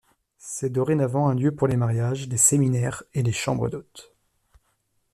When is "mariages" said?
1.77-2.27